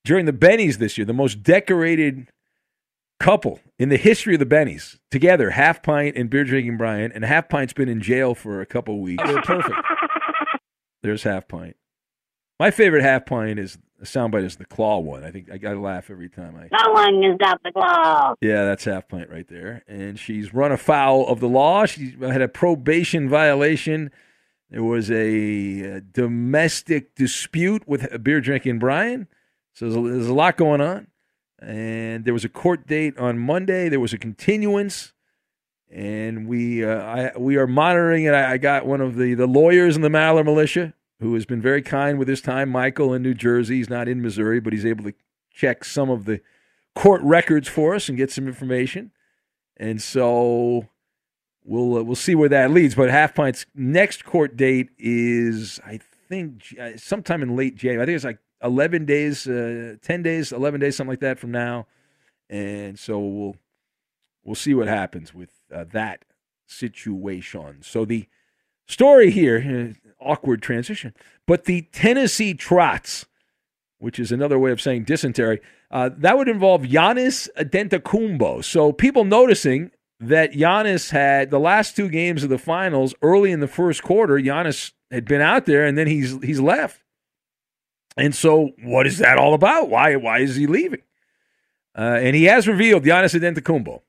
[0.05, 2.29] during the Bennies this year, the most decorated
[3.21, 7.25] couple in the history of the Bennies together, half pint and beer drinking Brian, and
[7.25, 9.23] half pint's been in jail for a couple weeks.
[9.25, 9.77] They're perfect.
[11.03, 11.77] There's half pint.
[12.59, 15.25] My favorite half pint is a soundbite is the claw one.
[15.25, 16.69] I think I gotta laugh every time I.
[16.73, 18.35] No one has got the claw.
[18.41, 19.83] Yeah, that's half pint right there.
[19.87, 21.87] And she's run afoul of the law.
[21.87, 24.11] She had a probation violation.
[24.71, 29.27] There was a, a domestic dispute with a beer drinking Brian.
[29.75, 31.09] So there's a, there's a lot going on.
[31.61, 33.89] And there was a court date on Monday.
[33.89, 35.13] There was a continuance,
[35.91, 38.33] and we uh, I, we are monitoring it.
[38.33, 41.61] I, I got one of the, the lawyers in the Maller militia who has been
[41.61, 42.71] very kind with his time.
[42.71, 43.77] Michael in New Jersey.
[43.77, 45.13] He's not in Missouri, but he's able to
[45.53, 46.41] check some of the
[46.95, 49.13] court records for us and get some information.
[49.77, 50.89] And so
[51.65, 52.95] we'll uh, we'll see where that leads.
[52.95, 58.03] But Half Pint's next court date is, I think, uh, sometime in late January.
[58.03, 61.51] I think it's like 11 days, uh, 10 days, 11 days, something like that from
[61.51, 61.87] now.
[62.49, 63.57] And so we'll
[64.45, 66.25] we'll see what happens with uh, that
[66.67, 67.83] situation.
[67.83, 68.27] So the
[68.87, 71.15] story here, uh, awkward transition,
[71.47, 73.27] but the Tennessee Trots,
[73.99, 78.65] which is another way of saying dysentery, uh, that would involve Giannis Adetokounmpo.
[78.65, 83.61] So people noticing that Giannis had the last two games of the finals early in
[83.61, 84.35] the first quarter.
[84.35, 87.03] Giannis had been out there and then he's he's left.
[88.17, 89.89] And so, what is that all about?
[89.89, 91.03] Why why is he leaving?
[91.97, 94.01] Uh, and he has revealed Giannis Adetokounmpo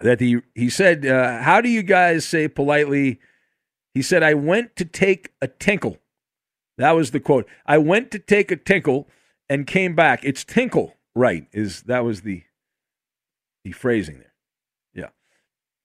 [0.00, 3.20] that he he said, uh, "How do you guys say politely?"
[3.94, 5.98] He said, "I went to take a tinkle."
[6.78, 7.48] That was the quote.
[7.64, 9.08] I went to take a tinkle
[9.48, 10.24] and came back.
[10.24, 11.46] It's tinkle, right?
[11.52, 12.42] Is that was the
[13.64, 14.34] the phrasing there?
[14.94, 15.08] Yeah.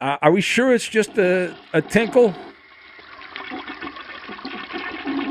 [0.05, 2.35] Uh, are we sure it's just a a tinkle?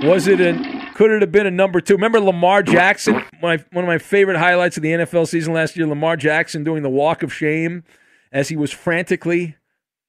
[0.02, 1.94] Was it an could it have been a number two?
[1.94, 3.22] Remember Lamar Jackson?
[3.40, 6.82] My, one of my favorite highlights of the NFL season last year, Lamar Jackson doing
[6.82, 7.84] the walk of shame
[8.30, 9.56] as he was frantically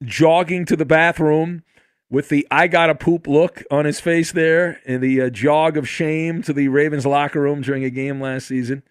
[0.04, 1.64] jogging to the bathroom
[2.10, 5.78] with the I got a poop look on his face there and the uh, jog
[5.78, 8.84] of shame to the Ravens locker room during a game last season.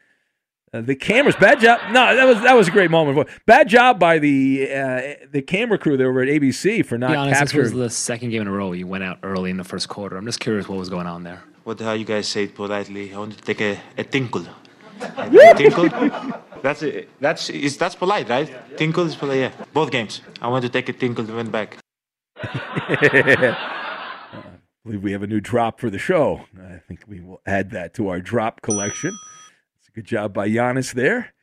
[0.72, 1.80] Uh, the cameras, bad job.
[1.92, 3.28] No, that was that was a great moment.
[3.44, 7.40] Bad job by the uh, the camera crew there over at ABC for not honest,
[7.40, 7.64] capturing.
[7.64, 9.90] This was the second game in a row you went out early in the first
[9.90, 10.16] quarter.
[10.16, 11.42] I'm just curious what was going on there.
[11.64, 13.12] What the hell you guys say it politely?
[13.14, 14.46] I want to take a, a tinkle.
[15.00, 15.88] a tinkle?
[16.62, 17.08] That's it.
[17.20, 18.48] That's is that's polite, right?
[18.48, 18.76] Yeah, yeah.
[18.76, 19.38] Tinkle is polite.
[19.38, 19.52] Yeah.
[19.72, 20.22] Both games.
[20.40, 21.76] I want to take a tinkle and went back.
[22.42, 23.56] I
[24.84, 26.42] believe we have a new drop for the show.
[26.58, 29.16] I think we will add that to our drop collection.
[29.78, 31.34] It's a good job by Giannis there.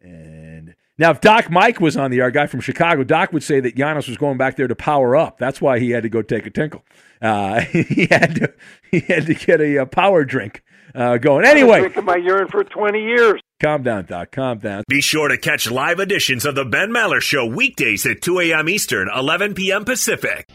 [0.00, 3.60] And now, if Doc Mike was on the our guy from Chicago, Doc would say
[3.60, 5.38] that Giannis was going back there to power up.
[5.38, 6.84] That's why he had to go take a tinkle.
[7.22, 8.54] Uh, he had to
[8.90, 10.62] he had to get a, a power drink
[10.94, 11.44] uh, going.
[11.46, 13.40] Anyway, drinking my urine for twenty years.
[13.60, 14.30] Calm down, Doc.
[14.30, 14.84] Calm down.
[14.88, 18.68] Be sure to catch live editions of the Ben Maller Show weekdays at 2 a.m.
[18.68, 19.84] Eastern, 11 p.m.
[19.84, 20.48] Pacific.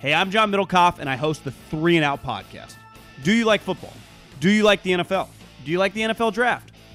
[0.00, 2.74] Hey, I'm John Middlekauff, and I host the Three and Out podcast.
[3.22, 3.92] Do you like football?
[4.40, 5.28] Do you like the NFL?
[5.64, 6.72] Do you like the NFL draft?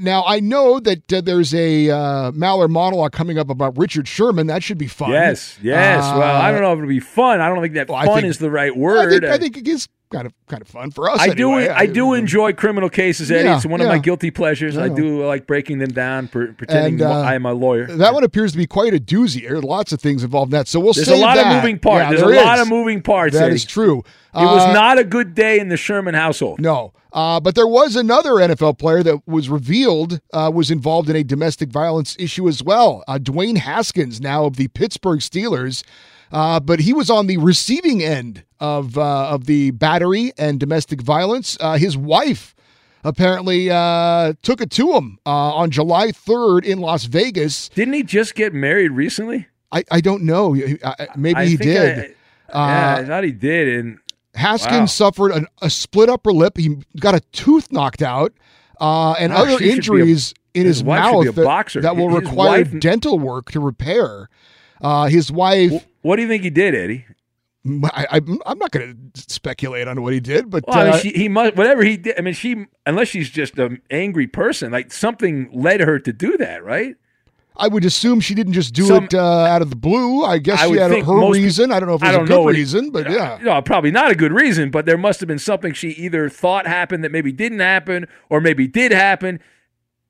[0.00, 4.46] Now I know that uh, there's a uh, Maller monologue coming up about Richard Sherman.
[4.46, 5.10] That should be fun.
[5.10, 6.04] Yes, yes.
[6.04, 7.40] Uh, well, I don't know if it'll be fun.
[7.40, 9.10] I don't think that well, I fun think- is the right I word.
[9.10, 11.20] think, I think it is kind of kind of fun for us.
[11.20, 11.52] I do.
[11.54, 11.68] anyway.
[11.68, 13.44] I do enjoy criminal cases, Eddie.
[13.44, 14.76] Yeah, it's one of my guilty pleasures.
[14.76, 14.94] I Yeah.
[14.94, 17.86] do like breaking them down, pre- pretending And, uh, I am a lawyer.
[17.86, 19.42] That one appears to be quite a doozy.
[19.48, 20.66] There are lots of things involved in that.
[20.68, 21.04] So we'll see.
[21.04, 21.62] There's a lot of that.
[21.62, 22.02] moving parts.
[22.02, 23.34] Yeah, There's there a lot of moving parts.
[23.34, 23.54] That Eddie.
[23.54, 23.98] is true.
[24.34, 26.60] It was Uh, not a good day in the Sherman household.
[26.60, 31.16] No, uh, but there was another NFL player that was revealed uh, was involved in
[31.16, 33.02] a domestic violence issue as well.
[33.08, 35.82] Uh, Dwayne Haskins, now of the Pittsburgh Steelers,
[36.32, 41.00] uh, but he was on the receiving end of uh, of the battery and domestic
[41.02, 41.56] violence.
[41.60, 42.54] Uh, his wife
[43.04, 47.68] apparently uh, took it to him uh, on July 3rd in Las Vegas.
[47.70, 49.46] Didn't he just get married recently?
[49.72, 50.54] I, I don't know.
[50.84, 51.98] I- Maybe I he did.
[51.98, 53.68] I- yeah, Uh, I thought he did.
[53.68, 53.98] And
[54.34, 54.86] Haskins Wow.
[54.86, 56.56] suffered an, a split upper lip.
[56.58, 58.32] He got a tooth knocked out,
[58.80, 61.82] uh, and Gosh, other be a- injuries in his his, wife should be mouth that,
[61.82, 64.28] that will His require wife- dental work to repair.
[64.80, 65.86] Uh, his wife.
[66.02, 67.04] What do you think he did, Eddie?
[67.66, 70.92] I, I, I'm not going to speculate on what he did, but Well, I mean,
[70.94, 72.18] uh, she, he must whatever he did.
[72.18, 76.38] I mean, she unless she's just an angry person, like something led her to do
[76.38, 76.96] that, right?
[77.56, 80.24] I would assume she didn't just do Some- it uh, out of the blue.
[80.24, 81.70] I guess I she had her most reason.
[81.70, 83.38] I don't know if it was a good know what he- reason, but yeah.
[83.42, 86.66] No, probably not a good reason, but there must have been something she either thought
[86.66, 89.40] happened that maybe didn't happen, or maybe did happen.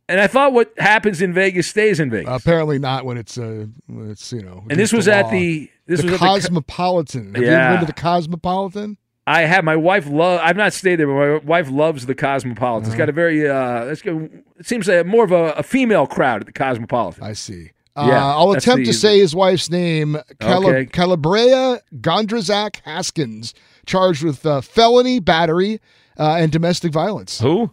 [0.08, 2.30] And I thought what happens in Vegas stays in Vegas.
[2.32, 4.64] Apparently not when it's uh, when it's you know.
[4.70, 7.34] And this was at the- this the was at the co- Cosmopolitan.
[7.34, 7.70] Have you ever Yeah.
[7.72, 8.96] been to the Cosmopolitan?
[9.26, 10.40] I have my wife love.
[10.42, 12.84] I've not stayed there, but my wife loves the Cosmopolitan.
[12.84, 12.90] Uh-huh.
[12.92, 13.48] It's got a very.
[13.48, 14.14] Uh, it's got,
[14.58, 17.22] it seems like more of a, a female crowd at the Cosmopolitan.
[17.22, 17.70] I see.
[17.96, 20.86] Yeah, uh, I'll attempt the- to say his wife's name, Cala- Okay.
[20.86, 23.52] Kalabrya Gondrezick Haskins,
[23.84, 25.80] charged with uh, felony battery
[26.18, 27.40] uh, and domestic violence.
[27.40, 27.70] Who?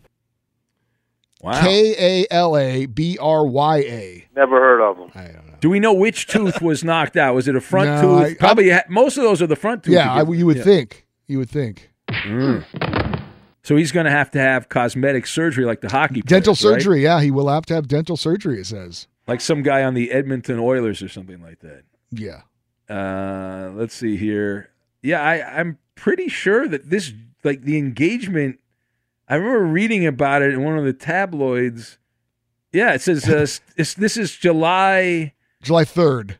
[1.42, 1.62] Wow.
[1.62, 4.26] K A L A B R Y A.
[4.36, 5.12] Never heard of them.
[5.60, 7.34] Do we know which tooth was knocked out?
[7.36, 8.32] Was it a front No, tooth?
[8.32, 8.70] I- Probably.
[8.70, 9.94] ha- most of those are the front tooth.
[9.94, 10.64] Yeah, I, you would Yeah.
[10.64, 11.06] think.
[11.28, 11.90] You would think.
[12.10, 12.64] Mm.
[13.64, 16.82] So he's going to have to have cosmetic surgery like the hockey Dental players, right?
[16.82, 18.62] surgery, yeah, he will have to have dental surgery.
[18.62, 21.84] It says, like some guy on the Edmonton Oilers or something like that.
[22.12, 22.42] yeah.
[22.90, 24.70] Uh, let's see here.
[25.02, 27.12] Yeah, I, I'm pretty sure that this,
[27.44, 28.60] like the engagement,
[29.28, 31.98] I remember reading about it in one of the tabloids.
[32.72, 33.46] Yeah, it says uh,
[33.76, 35.34] it's, this is July.
[35.62, 36.38] July third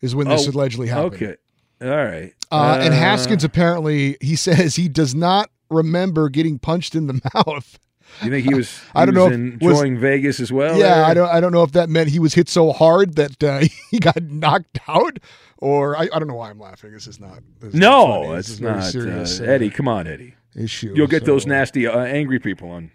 [0.00, 1.14] is when this Oh, allegedly happened.
[1.14, 1.36] Okay,
[1.82, 2.32] all right.
[2.50, 7.78] Uh, and Haskins apparently he says he does not remember getting punched in the mouth.
[8.22, 8.80] You think he was?
[8.94, 10.78] I don't he know was if- was- enjoying Vegas as well.
[10.78, 11.04] yeah, there?
[11.04, 13.60] I don't I don't know if that meant he was hit so hard that uh,
[13.90, 15.18] he got knocked out,
[15.58, 16.92] or I, I don't know why I'm laughing.
[16.92, 17.40] This is not.
[17.60, 18.32] This is No.
[18.34, 18.84] It's is a very not.
[18.84, 20.34] serious, uh, uh, Eddie, come on, Eddie.
[20.56, 20.92] issue.
[20.96, 22.92] You'll get those nasty, uh, angry people on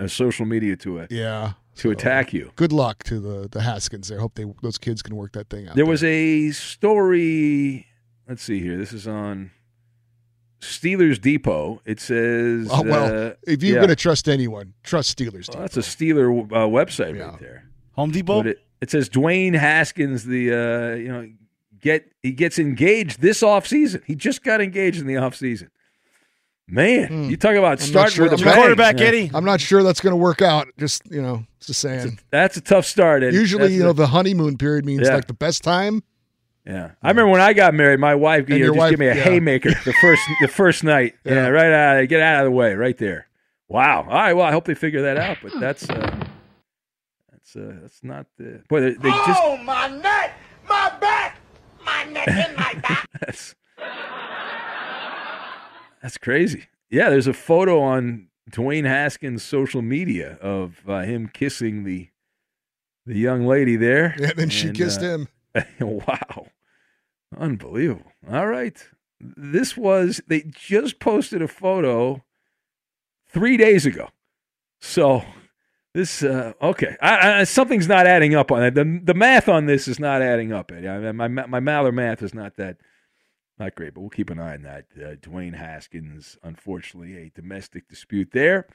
[0.00, 1.10] uh, social media to it.
[1.12, 1.52] Yeah.
[1.76, 2.52] To attack you.
[2.56, 4.08] Good luck to the the Haskins.
[4.08, 4.18] there.
[4.20, 5.76] hope they those kids can work that thing out.
[5.76, 7.86] There was a story.
[8.28, 8.76] Let's see here.
[8.76, 9.50] This is on
[10.60, 11.82] Steelers Depot.
[11.84, 13.80] It says, Oh, well, uh, if you're yeah.
[13.80, 15.52] going to trust anyone, trust Steelers.
[15.52, 17.68] Well, that's a Steeler uh, website right there.
[17.92, 18.44] Home Depot.
[18.44, 21.30] It, it says Dwayne Haskins, the uh, you know,
[21.80, 24.02] get he gets engaged this offseason.
[24.06, 25.68] He just got engaged in the offseason.
[26.72, 27.72] Man, you talk about.
[27.72, 28.54] I'm starting sure- with a I'm bang.
[28.56, 29.06] quarterback, Yeah.
[29.06, 29.30] Eddie.
[29.34, 30.68] I'm not sure that's going to work out.
[30.78, 32.18] Just you know, just saying.
[32.30, 33.22] That's a tough start.
[33.22, 33.36] Eddie.
[33.36, 35.14] Usually, That's you know, a- the honeymoon period means Yeah.
[35.14, 36.02] like the best time.
[36.66, 38.00] Yeah, I remember when I got married.
[38.00, 39.22] My wife, you know, just wife- give me a yeah.
[39.22, 41.14] haymaker the first the first night.
[41.24, 41.48] Yeah, Yeah.
[41.48, 43.26] right out, get out of the way, right there.
[43.68, 44.02] Wow.
[44.02, 44.32] All right.
[44.32, 45.38] Well, I hope they figure that out.
[45.42, 46.24] But that's uh,
[47.30, 48.80] that's uh, that's not the boy.
[48.80, 51.38] They, they just Oh, my neck, my back,
[51.84, 53.08] my neck and my back.
[53.20, 53.54] that's
[56.02, 56.66] that's crazy.
[56.90, 62.08] Yeah, there's a photo on Dwayne Haskins' social media of uh, him kissing the
[63.06, 64.14] the young lady there.
[64.18, 65.28] Yeah, then she And, kissed uh, him.
[65.80, 66.46] wow.
[67.36, 68.12] Unbelievable.
[68.30, 68.76] All right.
[69.20, 72.22] This was, they just posted a photo
[73.28, 74.08] three days ago.
[74.80, 75.24] So
[75.94, 76.96] this, uh, okay.
[77.00, 78.74] I, I, something's not adding up on that.
[78.74, 80.70] The, the math on this is not adding up.
[80.70, 80.88] Eddie.
[80.88, 82.76] I my, my Maller math is not that,
[83.62, 84.86] not great, but we'll keep an eye on that.
[84.96, 88.66] Uh, Dwayne Haskins, unfortunately, a domestic dispute there.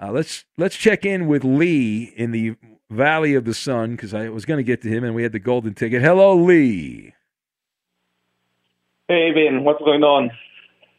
[0.00, 2.56] Uh, let's let's check in with Lee in the
[2.90, 5.30] Valley of the Sun because I was going to get to him and we had
[5.30, 6.02] the golden ticket.
[6.02, 7.14] Hello, Lee.
[9.06, 10.32] Hey, Ben, what's going on?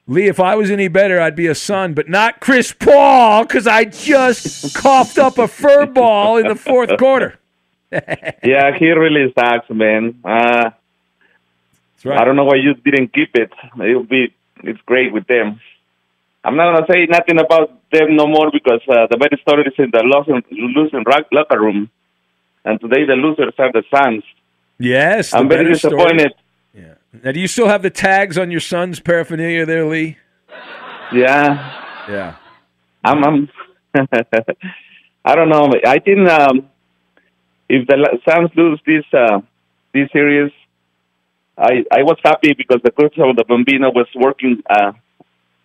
[0.07, 3.67] Lee, if I was any better, I'd be a Sun, but not Chris Paul because
[3.67, 7.39] I just coughed up a fur ball in the fourth quarter.
[7.91, 10.19] yeah, he really sucks, man.
[10.23, 10.69] Uh,
[12.05, 12.19] right.
[12.19, 13.51] I don't know why you didn't keep it.
[13.81, 14.33] It'll be,
[14.63, 15.59] it's great with them.
[16.43, 19.73] I'm not gonna say nothing about them no more because uh, the better story is
[19.77, 21.89] in the losing, losing locker room,
[22.63, 24.23] and today the losers are the Suns.
[24.77, 25.95] Yes, I'm very better story.
[25.95, 26.33] disappointed.
[27.23, 30.17] Now, do you still have the tags on your son's paraphernalia there, Lee?
[31.13, 32.35] Yeah, Yeah.
[33.03, 33.23] I'm.
[33.23, 33.49] I'm
[35.25, 35.71] I don't know.
[35.87, 36.69] I think um,
[37.69, 39.39] if the Suns lose this uh,
[39.93, 40.51] this series,
[41.57, 44.91] I I was happy because the curse of the Bambino was working uh,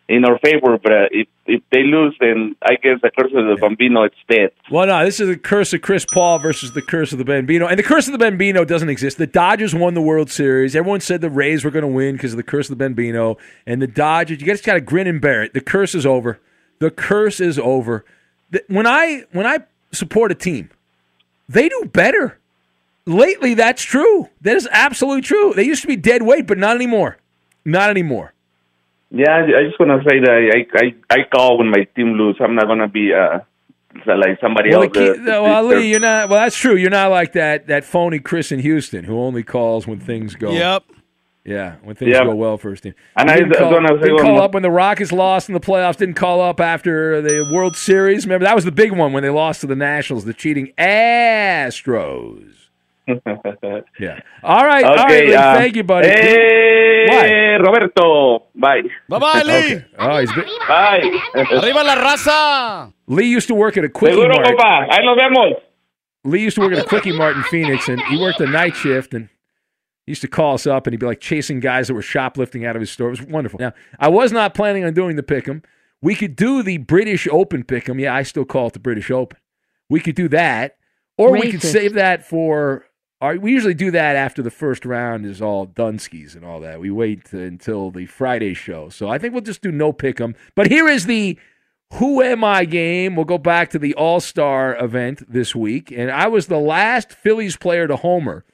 [0.08, 0.78] in our favor.
[0.78, 4.14] But uh, if if they lose, then I guess the curse of the Bambino it's
[4.28, 4.50] dead.
[4.70, 7.66] Well, no, this is the curse of Chris Paul versus the curse of the Bambino.
[7.66, 9.18] And the curse of the Bambino doesn't exist.
[9.18, 10.76] The Dodgers won the World Series.
[10.76, 13.36] Everyone said the Rays were going to win because of the curse of the Bambino.
[13.66, 15.54] And the Dodgers, you guys got to grin and bear it.
[15.54, 16.40] The curse is over.
[16.78, 18.04] The curse is over.
[18.68, 19.60] When I when I
[19.92, 20.70] support a team,
[21.48, 22.38] they do better.
[23.10, 24.28] Lately, that's true.
[24.42, 25.52] That is absolutely true.
[25.54, 27.16] They used to be dead weight, but not anymore.
[27.64, 28.34] Not anymore.
[29.10, 32.12] Yeah, I I just want to say that I, I I call when my team
[32.12, 32.36] lose.
[32.40, 33.40] I'm not gonna be uh
[34.06, 34.92] like somebody Well, else.
[34.92, 36.28] the uh, well, disturb- Lee, you're not.
[36.28, 36.76] Well, that's true.
[36.76, 40.52] You're not like that that phony Chris in Houston who only calls when things go.
[40.52, 40.84] Yep.
[41.44, 42.22] Yeah, when things Yep.
[42.24, 42.94] go well for his team.
[43.16, 45.48] And He I didn't call, gonna say didn't call more- up when the Rockets lost
[45.48, 45.96] in the playoffs.
[45.96, 48.26] Didn't call up after the World Series.
[48.26, 52.59] Remember that was the big one when they lost to the Nationals, the cheating Astros.
[53.08, 54.20] Yeah.
[54.42, 54.84] All right.
[54.84, 55.04] all right.
[55.06, 56.08] Okay, Lee, uh, thank you, buddy.
[56.08, 58.46] Hey, Roberto.
[58.54, 58.82] Bye.
[59.08, 59.74] Bye bye, Lee.
[59.76, 59.84] Okay.
[59.98, 61.00] Oh, he's been, Bye.
[61.34, 62.92] Arriba la raza.
[63.08, 64.46] Lee used to work at a quickie Seguro, mart.
[64.46, 64.88] compa.
[64.90, 65.54] Ahí nos vemos.
[66.24, 68.76] Lee used to work at a quickie mart in Phoenix, and he worked a night
[68.76, 69.28] shift, and
[70.06, 72.64] he used to call us up, and he'd be like chasing guys that were shoplifting
[72.64, 73.08] out of his store.
[73.08, 73.58] It was wonderful.
[73.58, 75.64] Now, I was not planning on doing the pick'em.
[76.02, 78.00] We could do the British Open pick'em.
[78.00, 79.38] Yeah, I still call it the British Open.
[79.88, 80.76] We could do that,
[81.18, 81.72] or we could Racist.
[81.72, 82.84] save that for.
[83.20, 86.80] Our, we usually do that after the first round is all Dunskies and all that.
[86.80, 88.88] We wait until the Friday show.
[88.88, 90.34] So I think we'll just do no pick'em.
[90.54, 91.38] But here is the
[91.94, 93.16] who Am I game.
[93.16, 95.90] We'll go back to the All Star event this week.
[95.90, 98.44] And I was the last Phillies player to homer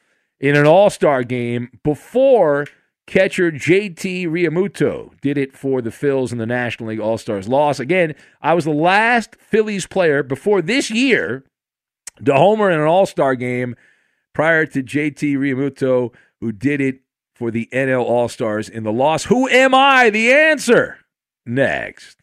[0.41, 2.67] in an All Star game before
[3.07, 7.79] Catcher JT Realmuto did it for the Phils in the National League All Stars loss.
[7.79, 11.45] Again, I was the last Phillies player before this year
[12.25, 13.77] to homer in an All Star game
[14.37, 16.13] prior to JT Realmuto,
[16.43, 17.01] who did it
[17.35, 19.25] for the NL All Stars in the loss.
[19.25, 20.11] Who am I?
[20.11, 20.99] The answer
[21.47, 22.19] next.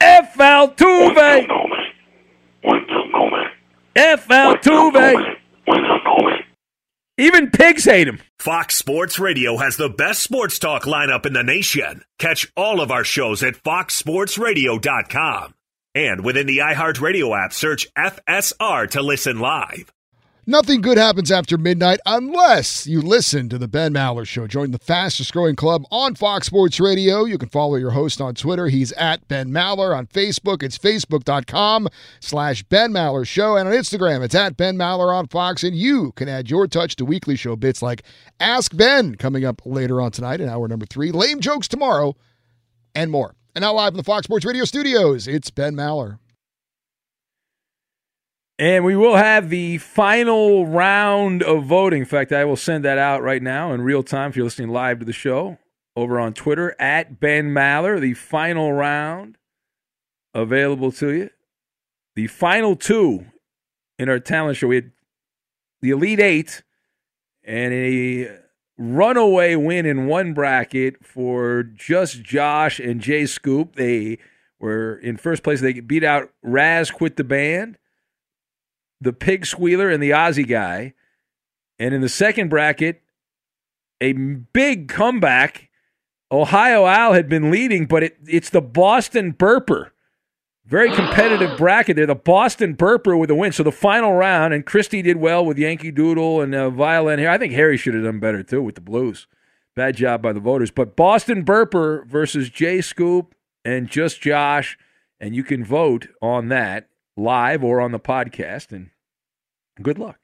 [0.00, 0.34] F.
[0.38, 1.46] Altuve.
[3.94, 4.28] F.
[4.28, 5.36] Altuve.
[7.18, 8.20] Even pigs hate him.
[8.38, 12.04] Fox Sports Radio has the best sports talk lineup in the nation.
[12.18, 15.54] Catch all of our shows at foxsportsradio.com.
[15.94, 19.92] And within the iHeartRadio app, search FSR to listen live.
[20.44, 24.48] Nothing good happens after midnight unless you listen to the Ben Maller Show.
[24.48, 27.24] Join the fastest growing club on Fox Sports Radio.
[27.24, 28.66] You can follow your host on Twitter.
[28.66, 29.96] He's at Ben Maller.
[29.96, 31.86] On Facebook, it's facebook.com
[32.18, 33.56] slash Ben Maller Show.
[33.56, 35.62] And on Instagram, it's at Ben Maller on Fox.
[35.62, 38.02] And you can add your touch to weekly show bits like
[38.40, 42.16] Ask Ben coming up later on tonight in hour number three, lame jokes tomorrow,
[42.96, 43.36] and more.
[43.54, 46.18] And now live in the Fox Sports Radio studios, it's Ben Maller.
[48.58, 52.00] And we will have the final round of voting.
[52.00, 54.68] In fact, I will send that out right now in real time if you're listening
[54.70, 55.58] live to the show
[55.96, 58.00] over on Twitter at Ben Maller.
[58.00, 59.36] The final round
[60.32, 61.30] available to you.
[62.14, 63.26] The final two
[63.98, 64.68] in our talent show.
[64.68, 64.92] We had
[65.82, 66.62] the Elite Eight
[67.44, 68.41] and a
[68.82, 73.76] runaway win in one bracket for just Josh and Jay Scoop.
[73.76, 74.18] They
[74.58, 75.60] were in first place.
[75.60, 77.78] They beat out Raz Quit the Band
[79.02, 80.94] the pig squealer and the Aussie guy.
[81.78, 83.02] And in the second bracket,
[84.00, 85.68] a big comeback.
[86.30, 89.90] Ohio Al had been leading, but it, it's the Boston Burper.
[90.64, 92.06] Very competitive bracket there.
[92.06, 93.52] The Boston Burper with a win.
[93.52, 97.30] So the final round, and Christie did well with Yankee Doodle and uh, Violin here.
[97.30, 99.26] I think Harry should have done better too with the Blues.
[99.74, 100.70] Bad job by the voters.
[100.70, 103.34] But Boston Burper versus Jay Scoop
[103.64, 104.78] and just Josh.
[105.18, 108.70] And you can vote on that live or on the podcast.
[108.70, 108.90] And
[109.80, 110.20] good luck.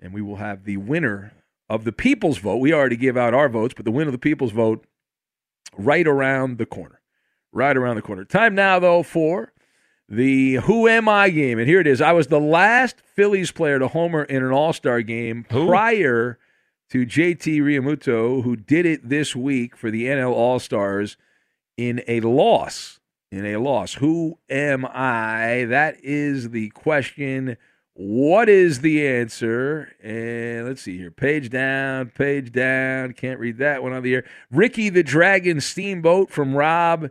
[0.00, 1.32] And we will have the winner
[1.68, 2.58] of the people's vote.
[2.58, 4.86] We already give out our votes, but the winner of the people's vote
[5.76, 7.00] right around the corner.
[7.52, 8.24] Right around the corner.
[8.24, 9.52] Time now, though, for
[10.08, 11.58] the Who Am I game.
[11.58, 12.00] And here it is.
[12.00, 15.66] I was the last Phillies player to homer in an All Star game Who?
[15.66, 16.38] prior
[16.90, 21.16] to JT Realmuto, who did it this week for the NL All Stars
[21.76, 23.00] in a loss.
[23.30, 23.94] In a loss.
[23.94, 25.66] Who am I?
[25.68, 27.58] That is the question.
[27.92, 29.92] What is the answer?
[30.02, 31.10] And let's see here.
[31.10, 33.12] Page down, page down.
[33.12, 34.24] Can't read that one on the air.
[34.50, 37.10] Ricky the Dragon Steamboat from Rob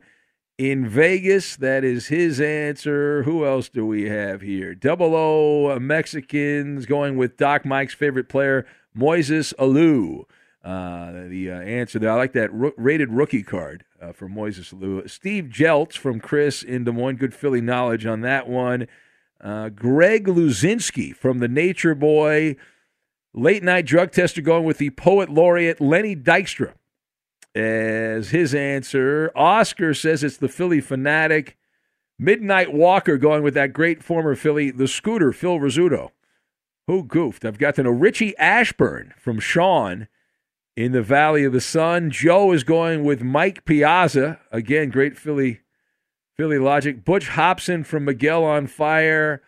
[0.58, 1.56] in Vegas.
[1.56, 3.24] That is his answer.
[3.24, 4.74] Who else do we have here?
[4.74, 8.66] Double O Mexicans going with Doc Mike's favorite player,
[8.98, 10.26] Moises Alou.
[10.64, 12.12] Uh, the uh, answer there.
[12.12, 15.10] I like that ro- rated rookie card uh, for Moises Alou.
[15.10, 17.18] Steve Jeltz from Chris in Des Moines.
[17.18, 18.88] Good Philly knowledge on that one.
[19.40, 22.58] Uh, Greg Luzinski from the Nature Boy.
[23.34, 26.74] Late night drug tester going with the poet laureate Lenny Dykstra
[27.58, 29.32] as his answer.
[29.36, 31.54] Oscar says it's the Phillie Phanatic.
[32.20, 36.12] Midnight Walker going with that great former Philly, the scooter, Phil Rizzuto.
[36.88, 37.46] Who goofed?
[37.46, 40.08] I've got to know Richie Ashburn from Sean
[40.76, 42.12] in the Valley of the Sun.
[42.12, 44.40] Joe is going with Mike Piazza.
[44.52, 45.62] Again, great Philly
[46.38, 47.04] Philly Logic.
[47.04, 49.42] Butch Hobson from Miguel on Fire.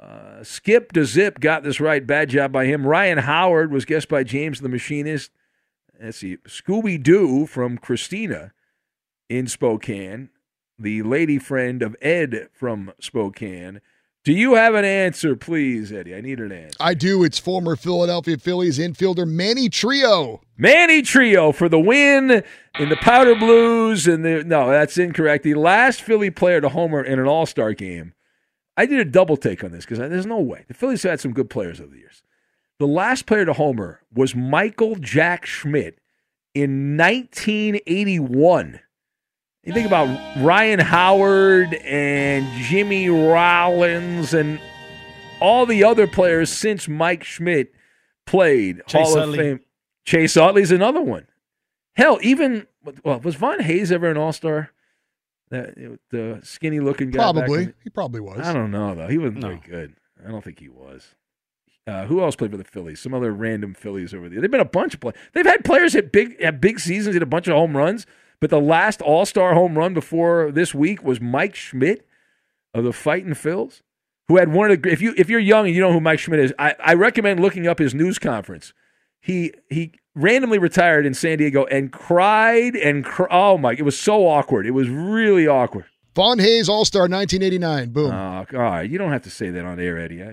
[0.00, 2.06] Uh, Skip to Zip got this right.
[2.06, 2.86] Bad job by him.
[2.86, 5.32] Ryan Howard was guessed by James the Machinist.
[6.00, 6.36] Let's see.
[6.46, 8.52] Scooby Doo from Christina
[9.28, 10.30] in Spokane.
[10.78, 13.80] The lady friend of Ed from Spokane.
[14.24, 16.14] Do you have an answer, please, Eddie?
[16.14, 16.76] I need an answer.
[16.78, 17.24] I do.
[17.24, 20.40] It's former Philadelphia Phillies infielder Manny Trillo.
[20.56, 22.44] Manny Trillo for the win
[22.78, 24.06] in the Powder Blues.
[24.06, 25.44] And the no, that's incorrect.
[25.44, 28.12] The last Philly player to homer in an All Star game.
[28.76, 31.20] I did a double take on this because there's no way the Phillies have had
[31.20, 32.22] some good players over the years.
[32.78, 35.98] The last player to homer was Michael Jack Schmidt
[36.54, 38.80] in 1981.
[39.64, 40.06] You think about
[40.42, 44.60] Ryan Howard and Jimmy Rollins and
[45.40, 47.72] all the other players since Mike Schmidt
[48.26, 49.38] played Chase Hall Utley.
[49.38, 49.60] of Fame.
[50.04, 51.26] Chase Utley's another one.
[51.96, 52.66] Hell, even
[53.04, 54.70] well, was Von Hayes ever an All Star?
[55.50, 57.18] That the skinny looking guy.
[57.18, 57.64] Probably.
[57.64, 58.46] in He probably was.
[58.46, 59.08] I don't know though.
[59.08, 59.94] He wasn't very good.
[60.24, 61.14] I don't think he was.
[61.88, 63.00] Uh, who else played for the Phillies?
[63.00, 64.40] Some other random Phillies over there.
[64.42, 65.16] They've been a bunch of players.
[65.32, 68.04] They've had players at big at big seasons, hit a bunch of home runs.
[68.40, 72.06] But the last All Star home run before this week was Mike Schmidt
[72.74, 73.80] of the Fighting Phils.
[74.28, 76.18] who had one of the if you if you're young and you know who Mike
[76.18, 78.72] Schmidt is, I, I recommend looking up his news conference.
[79.20, 83.98] He he randomly retired in San Diego and cried and cr- oh my, it was
[83.98, 84.66] so awkward.
[84.66, 85.86] It was really awkward.
[86.14, 87.90] Von Hayes All Star 1989.
[87.90, 88.10] Boom.
[88.12, 90.20] Oh, all right, you don't have to say that on air, Eddie.
[90.20, 90.32] eh?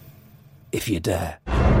[0.71, 1.80] if you dare.